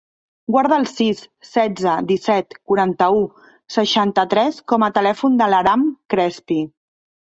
[0.53, 3.23] Guarda el sis, setze, disset, quaranta-u,
[3.77, 6.65] seixanta-tres com a telèfon de l'Aram Crespi.